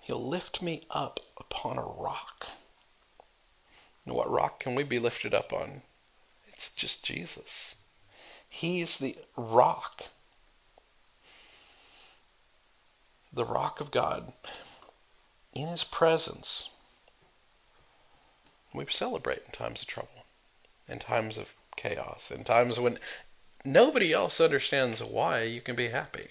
He'll 0.03 0.27
lift 0.27 0.61
me 0.61 0.83
up 0.91 1.19
upon 1.37 1.77
a 1.77 1.83
rock. 1.83 2.47
And 4.05 4.13
what 4.13 4.29
rock 4.29 4.59
can 4.59 4.75
we 4.75 4.83
be 4.83 4.99
lifted 4.99 5.33
up 5.33 5.53
on? 5.53 5.81
It's 6.47 6.73
just 6.73 7.05
Jesus. 7.05 7.75
He 8.47 8.81
is 8.81 8.97
the 8.97 9.17
rock. 9.35 10.03
The 13.31 13.45
rock 13.45 13.79
of 13.79 13.91
God. 13.91 14.33
In 15.53 15.67
his 15.67 15.83
presence, 15.83 16.69
we 18.73 18.85
celebrate 18.87 19.43
in 19.45 19.51
times 19.51 19.81
of 19.81 19.87
trouble, 19.87 20.25
in 20.87 20.99
times 20.99 21.37
of 21.37 21.55
chaos, 21.75 22.31
in 22.31 22.43
times 22.43 22.79
when 22.79 22.99
nobody 23.63 24.13
else 24.13 24.39
understands 24.39 25.03
why 25.03 25.43
you 25.43 25.61
can 25.61 25.75
be 25.75 25.89
happy. 25.89 26.29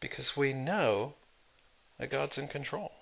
Because 0.00 0.36
we 0.36 0.52
know 0.52 1.14
that 1.98 2.10
God's 2.10 2.38
in 2.38 2.48
control. 2.48 2.92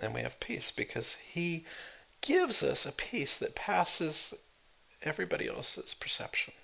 And 0.00 0.14
we 0.14 0.22
have 0.22 0.38
peace 0.38 0.70
because 0.70 1.14
He 1.14 1.66
gives 2.20 2.62
us 2.62 2.86
a 2.86 2.92
peace 2.92 3.38
that 3.38 3.54
passes 3.54 4.34
everybody 5.02 5.48
else's 5.48 5.94
perception. 5.94 6.54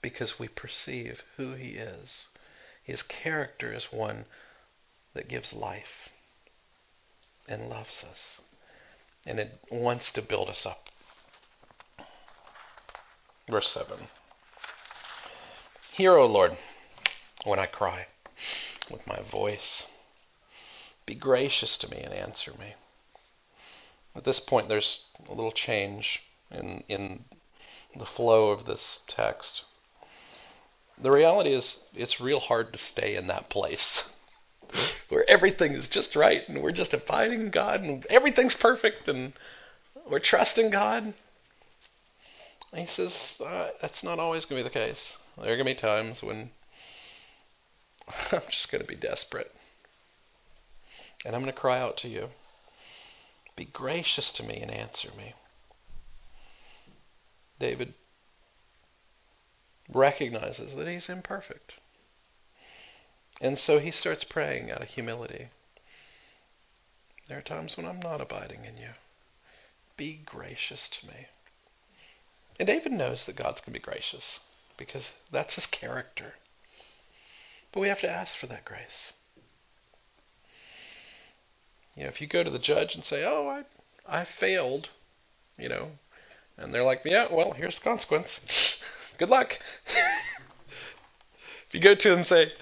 Because 0.00 0.38
we 0.38 0.48
perceive 0.48 1.24
who 1.36 1.54
He 1.54 1.76
is. 1.76 2.28
His 2.82 3.02
character 3.02 3.72
is 3.72 3.92
one 3.92 4.24
that 5.14 5.28
gives 5.28 5.52
life 5.52 6.10
and 7.48 7.68
loves 7.68 8.04
us. 8.04 8.40
And 9.26 9.40
it 9.40 9.58
wants 9.70 10.12
to 10.12 10.22
build 10.22 10.48
us 10.48 10.66
up. 10.66 10.88
Verse 13.48 13.70
7. 13.70 14.08
Hear, 15.92 16.16
O 16.16 16.26
Lord, 16.26 16.56
when 17.44 17.58
I 17.58 17.66
cry 17.66 18.06
with 18.90 19.06
my 19.06 19.20
voice. 19.20 19.86
Be 21.06 21.14
gracious 21.14 21.76
to 21.78 21.90
me 21.90 21.98
and 21.98 22.12
answer 22.12 22.52
me. 22.54 22.74
At 24.14 24.24
this 24.24 24.40
point, 24.40 24.68
there's 24.68 25.04
a 25.28 25.34
little 25.34 25.52
change 25.52 26.22
in, 26.50 26.84
in 26.88 27.24
the 27.96 28.06
flow 28.06 28.50
of 28.50 28.64
this 28.64 29.00
text. 29.06 29.64
The 31.00 31.10
reality 31.10 31.52
is, 31.52 31.84
it's 31.94 32.20
real 32.20 32.40
hard 32.40 32.72
to 32.72 32.78
stay 32.78 33.16
in 33.16 33.28
that 33.28 33.48
place 33.48 34.14
where 35.08 35.28
everything 35.28 35.72
is 35.72 35.88
just 35.88 36.16
right 36.16 36.46
and 36.48 36.62
we're 36.62 36.72
just 36.72 36.94
abiding 36.94 37.40
in 37.40 37.50
God 37.50 37.82
and 37.82 38.04
everything's 38.10 38.56
perfect 38.56 39.08
and 39.08 39.32
we're 40.08 40.18
trusting 40.18 40.70
God. 40.70 41.12
And 42.72 42.80
he 42.80 42.86
says, 42.86 43.40
uh, 43.44 43.70
that's 43.80 44.04
not 44.04 44.18
always 44.18 44.44
going 44.44 44.62
to 44.62 44.68
be 44.68 44.74
the 44.74 44.86
case. 44.86 45.16
There 45.36 45.52
are 45.52 45.56
going 45.56 45.66
to 45.66 45.74
be 45.74 45.74
times 45.74 46.22
when 46.22 46.50
I'm 48.32 48.42
just 48.50 48.70
going 48.70 48.82
to 48.82 48.88
be 48.88 48.96
desperate. 48.96 49.54
And 51.24 51.34
I'm 51.34 51.42
going 51.42 51.52
to 51.52 51.58
cry 51.58 51.78
out 51.78 51.98
to 51.98 52.08
you. 52.08 52.28
Be 53.56 53.64
gracious 53.66 54.32
to 54.32 54.44
me 54.44 54.58
and 54.60 54.70
answer 54.70 55.08
me. 55.16 55.34
David 57.58 57.94
recognizes 59.92 60.76
that 60.76 60.88
he's 60.88 61.08
imperfect. 61.08 61.74
And 63.40 63.58
so 63.58 63.78
he 63.78 63.90
starts 63.90 64.24
praying 64.24 64.70
out 64.70 64.82
of 64.82 64.88
humility. 64.88 65.48
There 67.28 67.38
are 67.38 67.42
times 67.42 67.76
when 67.76 67.86
I'm 67.86 68.00
not 68.00 68.20
abiding 68.20 68.64
in 68.64 68.76
you. 68.78 68.90
Be 69.96 70.14
gracious 70.24 70.88
to 70.88 71.06
me. 71.06 71.26
And 72.58 72.66
David 72.66 72.92
knows 72.92 73.24
that 73.24 73.36
God's 73.36 73.60
going 73.60 73.72
to 73.74 73.80
be 73.80 73.84
gracious 73.84 74.40
because 74.76 75.10
that's 75.30 75.54
his 75.54 75.66
character. 75.66 76.34
But 77.72 77.80
we 77.80 77.88
have 77.88 78.00
to 78.00 78.10
ask 78.10 78.36
for 78.36 78.46
that 78.46 78.64
grace. 78.64 79.12
You 81.94 82.04
know, 82.04 82.08
if 82.08 82.20
you 82.20 82.26
go 82.26 82.42
to 82.42 82.50
the 82.50 82.58
judge 82.58 82.94
and 82.94 83.04
say, 83.04 83.24
"Oh, 83.24 83.48
I 83.48 83.64
I 84.06 84.24
failed," 84.24 84.88
you 85.58 85.68
know, 85.68 85.98
and 86.56 86.72
they're 86.72 86.84
like, 86.84 87.02
"Yeah, 87.04 87.26
well, 87.30 87.52
here's 87.52 87.74
the 87.74 87.82
consequence. 87.82 88.77
Good 89.18 89.30
luck." 89.30 89.58
if 89.86 91.72
you 91.72 91.80
go 91.80 91.94
to 91.94 92.14
and 92.14 92.24
say, 92.24 92.52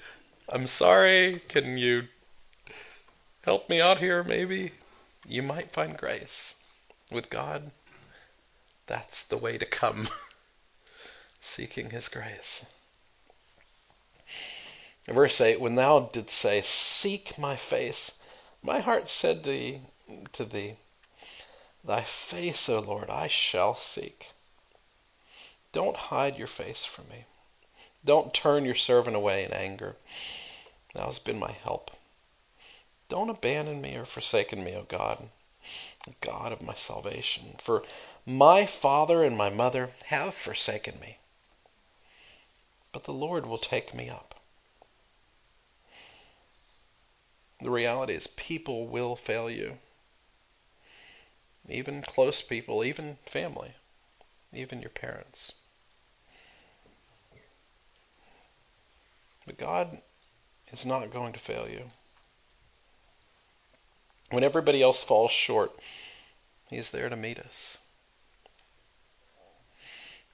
"I'm 0.49 0.67
sorry, 0.67 1.39
can 1.47 1.77
you 1.77 2.07
help 3.43 3.69
me 3.69 3.79
out 3.79 3.99
here 3.99 4.23
maybe?" 4.23 4.71
You 5.25 5.43
might 5.43 5.71
find 5.71 5.97
grace. 5.97 6.55
With 7.11 7.29
God, 7.29 7.71
that's 8.85 9.23
the 9.23 9.37
way 9.37 9.57
to 9.57 9.65
come. 9.65 10.09
Seeking 11.41 11.89
his 11.89 12.09
grace. 12.09 12.65
Verse 15.07 15.39
8 15.39 15.59
When 15.59 15.75
thou 15.75 15.99
didst 15.99 16.37
say, 16.37 16.61
Seek 16.63 17.37
my 17.37 17.55
face, 17.55 18.11
my 18.61 18.79
heart 18.79 19.09
said 19.09 19.43
to 19.43 19.49
thee, 19.49 19.81
to 20.33 20.43
thee 20.43 20.75
Thy 21.83 22.01
face, 22.01 22.67
O 22.67 22.79
Lord, 22.79 23.09
I 23.09 23.27
shall 23.27 23.75
seek. 23.75 24.27
Don't 25.77 25.95
hide 25.95 26.39
your 26.39 26.47
face 26.47 26.85
from 26.85 27.07
me. 27.07 27.25
Don't 28.03 28.33
turn 28.33 28.65
your 28.65 28.73
servant 28.73 29.15
away 29.15 29.43
in 29.43 29.53
anger. 29.53 29.95
Thou 30.95 31.05
hast 31.05 31.23
been 31.23 31.37
my 31.37 31.51
help. 31.51 31.91
Don't 33.09 33.29
abandon 33.29 33.79
me 33.79 33.95
or 33.95 34.03
forsaken 34.03 34.63
me, 34.63 34.73
O 34.73 34.81
God, 34.81 35.29
God 36.19 36.51
of 36.51 36.63
my 36.63 36.73
salvation. 36.73 37.57
For 37.59 37.83
my 38.25 38.65
father 38.65 39.23
and 39.23 39.37
my 39.37 39.49
mother 39.49 39.91
have 40.07 40.33
forsaken 40.33 40.99
me, 40.99 41.19
but 42.91 43.03
the 43.03 43.13
Lord 43.13 43.45
will 43.45 43.59
take 43.59 43.93
me 43.93 44.09
up. 44.09 44.33
The 47.61 47.69
reality 47.69 48.15
is, 48.15 48.25
people 48.25 48.87
will 48.87 49.15
fail 49.15 49.47
you. 49.47 49.77
Even 51.69 52.01
close 52.01 52.41
people, 52.41 52.83
even 52.83 53.17
family, 53.27 53.75
even 54.51 54.81
your 54.81 54.89
parents. 54.89 55.53
But 59.47 59.57
God 59.57 59.99
is 60.71 60.85
not 60.85 61.11
going 61.11 61.33
to 61.33 61.39
fail 61.39 61.67
you. 61.67 61.87
When 64.29 64.43
everybody 64.43 64.83
else 64.83 65.01
falls 65.01 65.31
short, 65.31 65.71
He 66.69 66.77
is 66.77 66.91
there 66.91 67.09
to 67.09 67.15
meet 67.15 67.39
us 67.39 67.79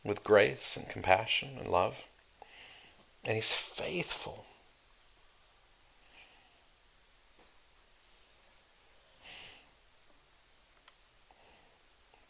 with 0.03 0.25
grace 0.25 0.75
and 0.75 0.89
compassion 0.89 1.57
and 1.57 1.69
love. 1.69 2.03
And 3.23 3.35
He's 3.35 3.53
faithful 3.53 4.45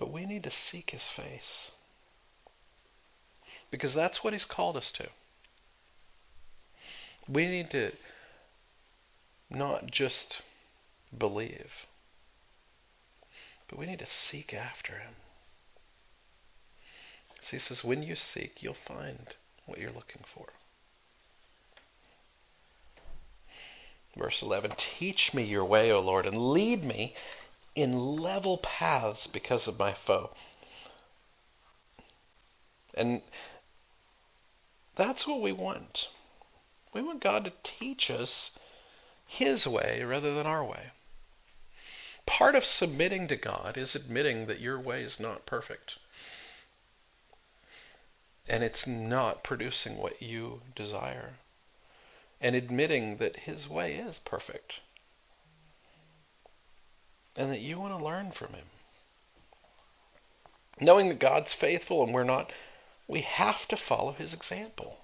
But 0.03 0.11
we 0.11 0.25
need 0.25 0.43
to 0.43 0.51
seek 0.51 0.89
his 0.89 1.03
face. 1.03 1.71
Because 3.71 3.93
that's 3.93 4.21
what 4.21 4.33
he's 4.33 4.43
called 4.43 4.75
us 4.75 4.91
to. 4.91 5.07
We 7.27 7.47
need 7.47 7.69
to 7.71 7.91
not 9.49 9.89
just 9.89 10.41
believe, 11.17 11.85
but 13.67 13.79
we 13.79 13.85
need 13.85 13.99
to 13.99 14.05
seek 14.05 14.53
after 14.53 14.93
him. 14.93 15.15
So 17.41 17.57
he 17.57 17.59
says, 17.59 17.83
when 17.83 18.03
you 18.03 18.15
seek, 18.15 18.63
you'll 18.63 18.73
find 18.73 19.19
what 19.65 19.77
you're 19.77 19.91
looking 19.91 20.23
for. 20.25 20.47
Verse 24.15 24.41
11 24.41 24.73
Teach 24.77 25.33
me 25.33 25.43
your 25.43 25.65
way, 25.65 25.91
O 25.91 25.99
Lord, 25.99 26.25
and 26.25 26.51
lead 26.51 26.83
me 26.83 27.15
in 27.75 28.17
level 28.17 28.57
paths 28.57 29.27
because 29.27 29.67
of 29.67 29.79
my 29.79 29.93
foe. 29.93 30.29
And 32.93 33.21
that's 34.95 35.25
what 35.25 35.41
we 35.41 35.51
want. 35.51 36.09
We 36.93 37.01
want 37.01 37.21
God 37.21 37.45
to 37.45 37.53
teach 37.63 38.11
us 38.11 38.57
His 39.25 39.65
way 39.65 40.03
rather 40.03 40.33
than 40.35 40.45
our 40.45 40.63
way. 40.63 40.91
Part 42.25 42.55
of 42.55 42.63
submitting 42.63 43.27
to 43.29 43.35
God 43.35 43.77
is 43.77 43.95
admitting 43.95 44.45
that 44.45 44.59
your 44.59 44.79
way 44.79 45.03
is 45.03 45.19
not 45.19 45.45
perfect. 45.45 45.97
And 48.47 48.63
it's 48.63 48.85
not 48.85 49.43
producing 49.43 49.97
what 49.97 50.21
you 50.21 50.61
desire. 50.75 51.33
And 52.39 52.55
admitting 52.55 53.17
that 53.17 53.37
His 53.37 53.67
way 53.67 53.95
is 53.95 54.19
perfect. 54.19 54.79
And 57.35 57.51
that 57.51 57.61
you 57.61 57.79
want 57.79 57.97
to 57.97 58.05
learn 58.05 58.31
from 58.31 58.53
Him. 58.53 58.65
Knowing 60.79 61.09
that 61.09 61.19
God's 61.19 61.53
faithful 61.53 62.03
and 62.03 62.13
we're 62.13 62.23
not, 62.23 62.51
we 63.07 63.21
have 63.21 63.67
to 63.69 63.77
follow 63.77 64.11
His 64.11 64.33
example. 64.33 65.02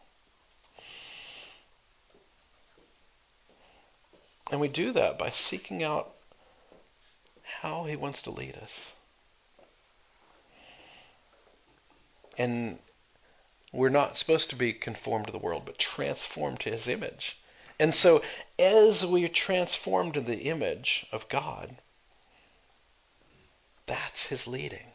And 4.51 4.59
we 4.59 4.67
do 4.67 4.93
that 4.93 5.17
by 5.17 5.29
seeking 5.29 5.83
out 5.83 6.15
how 7.43 7.83
He 7.85 7.95
wants 7.95 8.23
to 8.23 8.31
lead 8.31 8.55
us. 8.55 8.93
And 12.37 12.79
we're 13.71 13.89
not 13.89 14.17
supposed 14.17 14.49
to 14.49 14.55
be 14.55 14.73
conformed 14.73 15.27
to 15.27 15.31
the 15.31 15.37
world, 15.37 15.63
but 15.65 15.77
transformed 15.77 16.61
to 16.61 16.71
His 16.71 16.87
image. 16.87 17.37
And 17.79 17.93
so, 17.93 18.23
as 18.57 19.05
we 19.05 19.23
are 19.25 19.29
transformed 19.29 20.15
to 20.15 20.21
the 20.21 20.43
image 20.43 21.05
of 21.11 21.29
God, 21.29 21.75
that's 23.85 24.27
His 24.27 24.47
leading. 24.47 24.85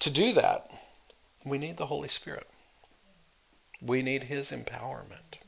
To 0.00 0.10
do 0.10 0.32
that, 0.32 0.70
we 1.44 1.58
need 1.58 1.76
the 1.76 1.86
Holy 1.86 2.08
Spirit. 2.08 2.48
We 3.80 4.02
need 4.02 4.22
His 4.22 4.50
empowerment. 4.50 5.38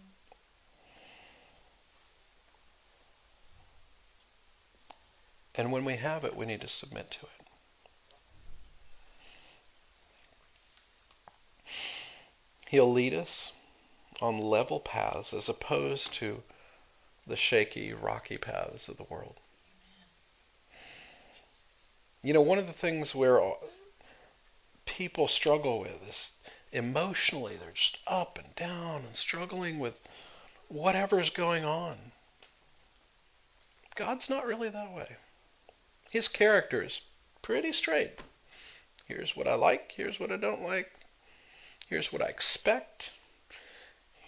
And 5.56 5.70
when 5.70 5.84
we 5.84 5.96
have 5.96 6.24
it, 6.24 6.36
we 6.36 6.46
need 6.46 6.62
to 6.62 6.68
submit 6.68 7.10
to 7.12 7.26
it. 7.26 7.30
He'll 12.68 12.92
lead 12.92 13.14
us 13.14 13.52
on 14.20 14.38
level 14.38 14.80
paths 14.80 15.32
as 15.32 15.48
opposed 15.48 16.12
to 16.14 16.42
the 17.26 17.36
shaky, 17.36 17.92
rocky 17.92 18.36
paths 18.36 18.88
of 18.88 18.96
the 18.96 19.04
world. 19.04 19.40
You 22.22 22.32
know, 22.32 22.40
one 22.40 22.58
of 22.58 22.66
the 22.66 22.72
things 22.72 23.14
where 23.14 23.40
people 24.86 25.28
struggle 25.28 25.78
with 25.80 26.08
is 26.08 26.30
emotionally, 26.72 27.54
they're 27.56 27.70
just 27.72 27.98
up 28.06 28.38
and 28.42 28.54
down 28.56 29.04
and 29.04 29.14
struggling 29.14 29.78
with 29.78 29.96
whatever's 30.68 31.30
going 31.30 31.64
on. 31.64 31.96
God's 33.94 34.28
not 34.28 34.46
really 34.46 34.70
that 34.70 34.92
way. 34.92 35.16
His 36.14 36.29
character 36.29 36.81
is 36.81 37.00
pretty 37.42 37.72
straight. 37.72 38.20
Here's 39.07 39.35
what 39.35 39.48
I 39.48 39.55
like, 39.55 39.90
here's 39.90 40.20
what 40.20 40.31
I 40.31 40.37
don't 40.37 40.62
like, 40.62 40.92
here's 41.88 42.12
what 42.12 42.22
I 42.22 42.27
expect, 42.27 43.11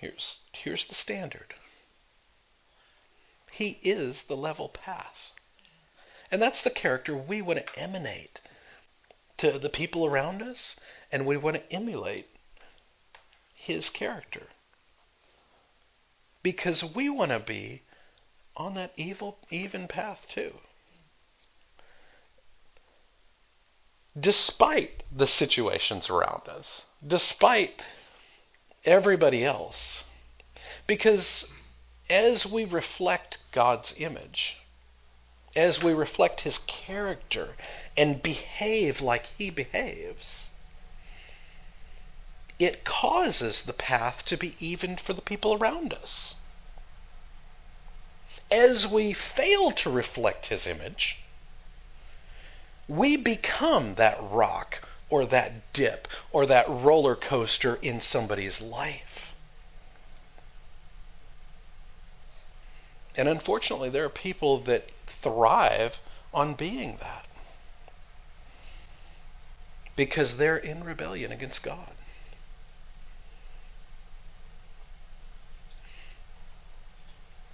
here's, 0.00 0.40
here's 0.52 0.88
the 0.88 0.96
standard. 0.96 1.54
He 3.52 3.78
is 3.84 4.24
the 4.24 4.36
level 4.36 4.68
pass. 4.68 5.30
And 6.28 6.42
that's 6.42 6.62
the 6.62 6.70
character 6.70 7.14
we 7.16 7.40
want 7.40 7.64
to 7.64 7.78
emanate 7.78 8.40
to 9.36 9.56
the 9.56 9.70
people 9.70 10.06
around 10.06 10.42
us, 10.42 10.74
and 11.12 11.24
we 11.24 11.36
want 11.36 11.54
to 11.54 11.72
emulate 11.72 12.28
his 13.54 13.90
character. 13.90 14.48
Because 16.42 16.82
we 16.82 17.08
want 17.08 17.30
to 17.30 17.38
be 17.38 17.82
on 18.56 18.74
that 18.74 18.92
evil, 18.96 19.38
even 19.50 19.86
path 19.86 20.26
too. 20.28 20.58
Despite 24.18 25.02
the 25.12 25.26
situations 25.26 26.08
around 26.08 26.48
us, 26.48 26.82
despite 27.06 27.80
everybody 28.84 29.44
else. 29.44 30.04
Because 30.86 31.52
as 32.08 32.46
we 32.46 32.64
reflect 32.64 33.38
God's 33.52 33.94
image, 33.98 34.58
as 35.54 35.82
we 35.82 35.92
reflect 35.92 36.42
his 36.42 36.58
character 36.66 37.56
and 37.96 38.22
behave 38.22 39.00
like 39.00 39.26
he 39.38 39.50
behaves, 39.50 40.48
it 42.58 42.84
causes 42.84 43.62
the 43.62 43.72
path 43.72 44.24
to 44.26 44.36
be 44.36 44.54
even 44.60 44.96
for 44.96 45.12
the 45.12 45.22
people 45.22 45.54
around 45.54 45.92
us. 45.92 46.36
As 48.50 48.86
we 48.86 49.12
fail 49.12 49.72
to 49.72 49.90
reflect 49.90 50.46
his 50.46 50.66
image, 50.66 51.18
we 52.88 53.16
become 53.16 53.94
that 53.96 54.18
rock 54.20 54.80
or 55.08 55.26
that 55.26 55.72
dip 55.72 56.08
or 56.32 56.46
that 56.46 56.68
roller 56.68 57.16
coaster 57.16 57.76
in 57.82 58.00
somebody's 58.00 58.60
life. 58.60 59.34
And 63.16 63.28
unfortunately, 63.28 63.88
there 63.88 64.04
are 64.04 64.10
people 64.10 64.58
that 64.58 64.90
thrive 65.06 65.98
on 66.34 66.54
being 66.54 66.96
that 66.98 67.26
because 69.96 70.36
they're 70.36 70.58
in 70.58 70.84
rebellion 70.84 71.32
against 71.32 71.62
God. 71.62 71.92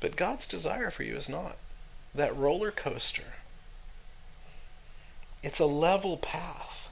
But 0.01 0.17
God's 0.17 0.49
desire 0.49 0.91
for 0.91 1.05
you 1.05 1.17
is 1.17 1.29
not 1.29 1.57
that 2.15 2.37
roller 2.37 2.73
coaster 2.73 3.35
it's 5.43 5.59
a 5.59 5.67
level 5.67 6.17
path. 6.17 6.89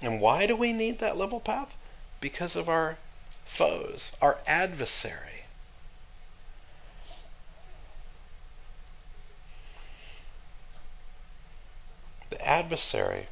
And 0.00 0.20
why 0.20 0.46
do 0.46 0.54
we 0.54 0.72
need 0.72 0.98
that 0.98 1.16
level 1.16 1.40
path? 1.40 1.76
Because 2.20 2.56
of 2.56 2.68
our 2.68 2.98
foes, 3.44 4.12
our 4.20 4.38
adversary. 4.46 5.44
The 12.28 12.46
adversary 12.46 13.26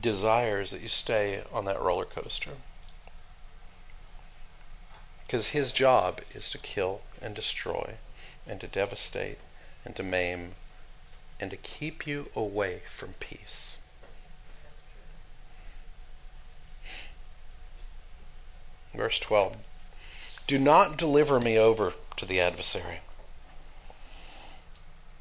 desires 0.00 0.72
that 0.72 0.80
you 0.80 0.88
stay 0.88 1.42
on 1.52 1.64
that 1.66 1.80
roller 1.80 2.04
coaster. 2.04 2.50
Because 5.34 5.48
his 5.48 5.72
job 5.72 6.20
is 6.32 6.48
to 6.50 6.58
kill 6.58 7.00
and 7.20 7.34
destroy 7.34 7.96
and 8.46 8.60
to 8.60 8.68
devastate 8.68 9.38
and 9.84 9.96
to 9.96 10.04
maim 10.04 10.54
and 11.40 11.50
to 11.50 11.56
keep 11.56 12.06
you 12.06 12.30
away 12.36 12.82
from 12.86 13.14
peace. 13.14 13.78
Verse 18.94 19.18
12 19.18 19.56
Do 20.46 20.56
not 20.56 20.96
deliver 20.96 21.40
me 21.40 21.58
over 21.58 21.94
to 22.16 22.24
the 22.24 22.38
adversary. 22.38 23.00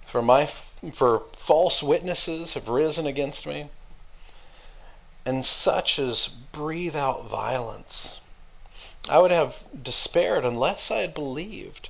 For 0.05 0.21
my 0.21 0.45
for 0.45 1.23
false 1.37 1.81
witnesses 1.81 2.53
have 2.53 2.69
risen 2.69 3.07
against 3.07 3.47
me, 3.47 3.67
and 5.25 5.43
such 5.43 5.97
as 5.97 6.27
breathe 6.27 6.95
out 6.95 7.25
violence. 7.25 8.19
I 9.09 9.19
would 9.19 9.31
have 9.31 9.63
despaired 9.83 10.45
unless 10.45 10.89
I 10.89 10.99
had 10.99 11.13
believed 11.13 11.89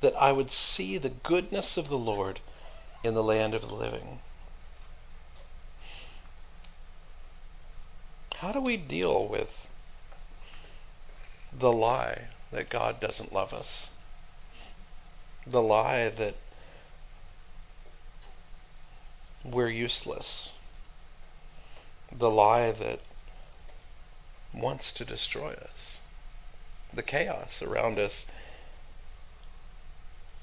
that 0.00 0.16
I 0.16 0.32
would 0.32 0.50
see 0.50 0.96
the 0.96 1.10
goodness 1.10 1.76
of 1.76 1.88
the 1.88 1.98
Lord 1.98 2.40
in 3.04 3.14
the 3.14 3.22
land 3.22 3.54
of 3.54 3.62
the 3.62 3.74
living. 3.74 4.20
How 8.36 8.52
do 8.52 8.60
we 8.60 8.78
deal 8.78 9.26
with 9.26 9.68
the 11.52 11.70
lie 11.70 12.28
that 12.52 12.70
God 12.70 13.00
doesn't 13.00 13.34
love 13.34 13.52
us? 13.52 13.90
The 15.46 15.60
lie 15.60 16.08
that 16.08 16.36
we're 19.44 19.68
useless? 19.68 20.52
The 22.10 22.30
lie 22.30 22.72
that 22.72 23.00
wants 24.54 24.92
to 24.92 25.04
destroy 25.04 25.52
us? 25.52 26.00
the 26.92 27.02
chaos 27.02 27.62
around 27.62 27.98
us, 27.98 28.26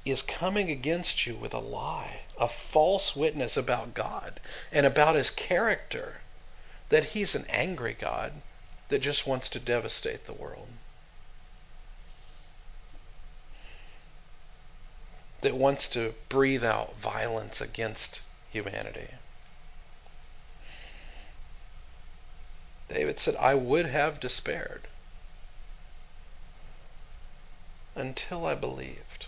is 0.06 0.22
coming 0.22 0.72
against 0.72 1.26
you 1.26 1.36
with 1.36 1.54
a 1.54 1.60
lie, 1.60 2.22
a 2.40 2.48
false 2.48 3.16
witness 3.16 3.58
about 3.58 3.94
God 3.94 4.40
and 4.72 4.86
about 4.86 5.16
his 5.16 5.32
character, 5.32 6.22
that 6.90 7.04
he's 7.04 7.36
an 7.36 7.46
angry 7.50 7.94
God 7.94 8.42
that 8.90 9.00
just 9.00 9.28
wants 9.28 9.50
to 9.50 9.60
devastate 9.60 10.26
the 10.26 10.34
world. 10.34 10.70
That 15.42 15.56
wants 15.56 15.90
to 15.90 16.16
breathe 16.30 16.64
out 16.64 16.96
violence 16.96 17.62
against 17.62 18.22
humanity. 18.50 19.10
David 22.88 23.20
said, 23.20 23.36
I 23.36 23.54
would 23.54 23.86
have 23.86 24.20
despaired 24.20 24.88
until 27.98 28.46
I 28.46 28.56
believed. 28.56 29.26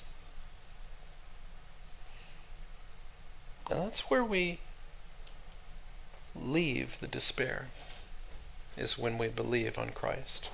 And 3.70 3.82
that's 3.82 4.10
where 4.10 4.24
we 4.24 4.60
leave 6.36 7.00
the 7.00 7.08
despair, 7.08 7.68
is 8.78 8.98
when 8.98 9.18
we 9.18 9.28
believe 9.28 9.78
on 9.78 9.90
Christ. 9.90 10.50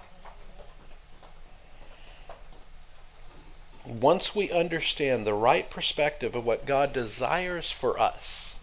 Once 3.86 4.34
we 4.34 4.52
understand 4.52 5.26
the 5.26 5.34
right 5.34 5.70
perspective 5.70 6.36
of 6.36 6.46
what 6.46 6.66
God 6.66 6.92
desires 6.92 7.70
for 7.70 8.00
us, 8.00 8.58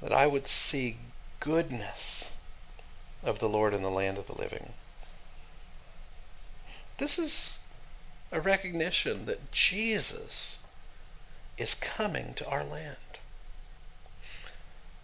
that 0.00 0.12
I 0.12 0.26
would 0.26 0.46
see 0.46 0.96
goodness 1.40 2.30
of 3.24 3.38
the 3.40 3.48
Lord 3.48 3.74
in 3.74 3.82
the 3.82 3.90
land 3.90 4.18
of 4.18 4.26
the 4.26 4.38
living. 4.38 4.72
This 6.98 7.18
is 7.18 7.58
a 8.32 8.40
recognition 8.40 9.26
that 9.26 9.52
Jesus 9.52 10.58
is 11.58 11.74
coming 11.74 12.34
to 12.34 12.48
our 12.48 12.64
land. 12.64 12.96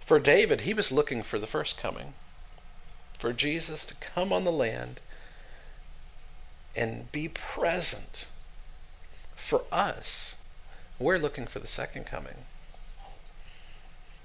For 0.01 0.19
David, 0.19 0.63
he 0.63 0.75
was 0.75 0.91
looking 0.91 1.23
for 1.23 1.39
the 1.39 1.47
first 1.47 1.79
coming, 1.79 2.15
for 3.19 3.33
Jesus 3.33 3.85
to 3.87 3.95
come 3.95 4.33
on 4.33 4.45
the 4.45 4.53
land 4.53 5.01
and 6.75 7.11
be 7.13 7.29
present. 7.29 8.27
For 9.37 9.65
us, 9.71 10.37
we're 10.99 11.19
looking 11.19 11.47
for 11.47 11.59
the 11.59 11.69
second 11.69 12.07
coming. 12.07 12.47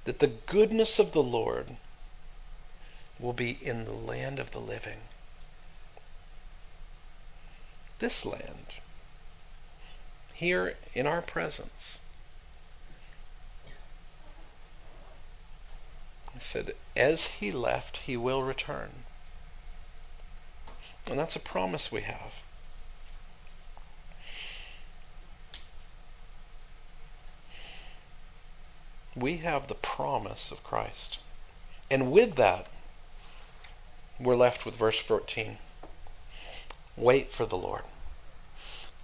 That 0.06 0.20
the 0.20 0.28
goodness 0.28 1.00
of 1.00 1.12
the 1.12 1.24
Lord 1.24 1.76
will 3.20 3.34
be 3.34 3.58
in 3.62 3.86
the 3.86 3.92
land 3.94 4.40
of 4.40 4.52
the 4.52 4.60
living. 4.60 5.00
This 8.00 8.26
land, 8.26 8.76
here 10.34 10.78
in 10.94 11.08
our 11.08 11.22
presence. 11.22 12.00
He 16.34 16.40
said, 16.40 16.76
as 16.96 17.26
he 17.26 17.52
left, 17.52 17.98
he 17.98 18.16
will 18.16 18.44
return. 18.44 18.92
And 21.08 21.18
that's 21.18 21.36
a 21.36 21.40
promise 21.40 21.92
we 21.92 22.02
have. 22.02 22.44
We 29.16 29.38
have 29.38 29.68
the 29.68 29.74
promise 29.74 30.52
of 30.52 30.64
Christ. 30.64 31.18
And 31.90 32.12
with 32.12 32.36
that, 32.36 32.68
we're 34.20 34.36
left 34.36 34.66
with 34.66 34.76
verse 34.76 35.00
14. 35.00 35.58
Wait 36.98 37.32
for 37.32 37.46
the 37.46 37.58
Lord. 37.58 37.84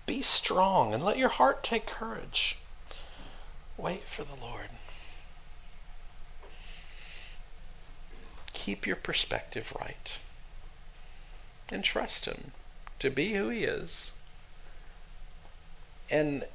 Be 0.08 0.23
strong 0.23 0.93
and 0.93 1.06
let 1.06 1.17
your 1.17 1.29
heart 1.29 1.63
take 1.63 1.86
courage. 1.86 2.58
Wait 3.77 4.03
for 4.03 4.23
the 4.23 4.36
Lord. 4.36 4.69
Keep 8.51 8.88
your 8.88 8.95
perspective 8.95 9.73
right 9.79 10.17
and 11.71 11.84
trust 11.84 12.25
Him 12.25 12.51
to 12.99 13.10
be 13.10 13.34
who 13.34 13.49
He 13.49 13.63
is 13.63 14.12
and 16.10 16.45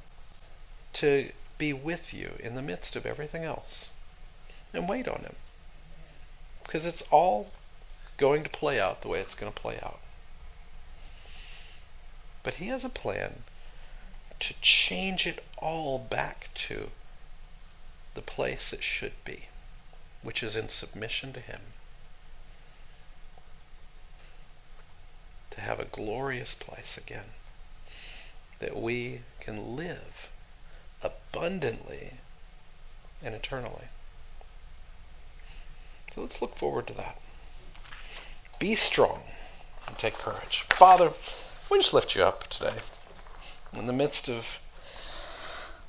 to 0.93 1.31
be 1.57 1.71
with 1.73 2.13
you 2.13 2.35
in 2.39 2.55
the 2.55 2.61
midst 2.61 2.95
of 2.95 3.05
everything 3.05 3.43
else. 3.43 3.89
And 4.73 4.89
wait 4.89 5.07
on 5.07 5.21
Him. 5.21 5.35
Because 6.63 6.85
it's 6.85 7.01
all 7.11 7.51
going 8.17 8.43
to 8.43 8.49
play 8.49 8.79
out 8.79 9.01
the 9.01 9.07
way 9.07 9.19
it's 9.19 9.35
going 9.35 9.51
to 9.51 9.61
play 9.61 9.79
out. 9.81 9.99
But 12.43 12.55
He 12.55 12.67
has 12.67 12.85
a 12.85 12.89
plan 12.89 13.43
to 14.39 14.53
change 14.61 15.27
it 15.27 15.43
all 15.57 15.99
back 15.99 16.49
to 16.53 16.91
the 18.13 18.21
place 18.21 18.73
it 18.73 18.83
should 18.83 19.23
be, 19.25 19.45
which 20.21 20.41
is 20.41 20.55
in 20.55 20.69
submission 20.69 21.33
to 21.33 21.39
Him. 21.39 21.73
To 25.51 25.61
have 25.61 25.79
a 25.79 25.85
glorious 25.85 26.55
place 26.55 26.97
again 26.97 27.33
that 28.59 28.77
we 28.77 29.21
can 29.39 29.75
live 29.75 30.29
abundantly 31.01 32.13
and 33.21 33.35
eternally. 33.35 33.87
So 36.13 36.21
let's 36.21 36.41
look 36.41 36.57
forward 36.57 36.87
to 36.87 36.93
that. 36.93 37.17
Be 38.59 38.75
strong 38.75 39.23
and 39.87 39.97
take 39.97 40.13
courage. 40.15 40.61
Father, 40.69 41.13
we 41.69 41.77
just 41.77 41.93
lift 41.93 42.15
you 42.15 42.23
up 42.23 42.47
today 42.47 42.73
in 43.73 43.85
the 43.85 43.93
midst 43.93 44.27
of 44.27 44.59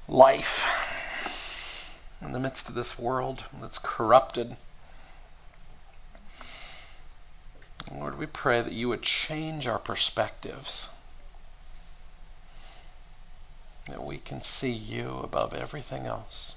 life, 0.06 0.66
in 2.20 2.32
the 2.32 2.38
midst 2.38 2.68
of 2.68 2.74
this 2.74 2.98
world 2.98 3.44
that's 3.60 3.78
corrupted. 3.78 4.56
Lord, 7.92 8.18
we 8.18 8.26
pray 8.26 8.60
that 8.60 8.72
you 8.72 8.88
would 8.88 9.02
change 9.02 9.66
our 9.66 9.78
perspectives, 9.78 10.90
that 13.88 14.04
we 14.04 14.18
can 14.18 14.42
see 14.42 14.70
you 14.70 15.20
above 15.22 15.54
everything 15.54 16.06
else 16.06 16.56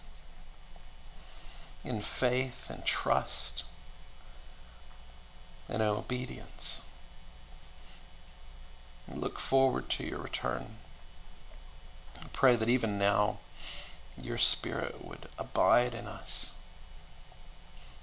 in 1.83 2.01
faith 2.01 2.69
and 2.69 2.85
trust 2.85 3.63
and 5.69 5.81
obedience. 5.81 6.81
And 9.07 9.19
look 9.19 9.39
forward 9.39 9.89
to 9.91 10.05
your 10.05 10.19
return. 10.19 10.77
I 12.19 12.27
pray 12.31 12.55
that 12.55 12.69
even 12.69 12.97
now 12.97 13.39
your 14.21 14.37
Spirit 14.37 15.03
would 15.03 15.27
abide 15.37 15.93
in 15.93 16.07
us 16.07 16.51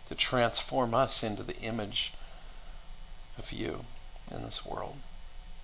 to 0.08 0.14
transform 0.14 0.92
us 0.92 1.22
into 1.22 1.42
the 1.42 1.58
image 1.60 2.12
of 3.38 3.52
you 3.52 3.84
in 4.30 4.42
this 4.42 4.66
world. 4.66 4.96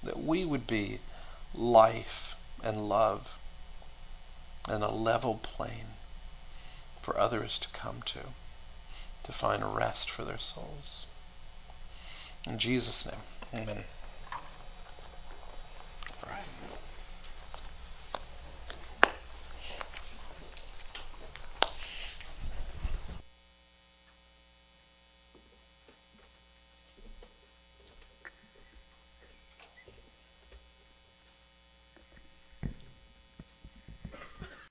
That 0.03 0.22
we 0.22 0.44
would 0.44 0.66
be 0.66 1.01
life 1.53 2.37
and 2.62 2.88
love 2.88 3.38
and 4.68 4.83
a 4.83 4.90
level 4.90 5.37
plane 5.42 5.94
for 7.03 7.18
others 7.18 7.59
to 7.59 7.68
come 7.68 8.03
to, 8.03 8.20
to 9.25 9.33
find 9.33 9.75
rest 9.75 10.11
for 10.11 10.25
their 10.25 10.38
souls. 10.38 11.07
In 12.46 12.59
Jesus' 12.59 13.07
name, 13.07 13.22
amen. 13.55 13.85
All 16.29 16.33
right. 16.35 16.56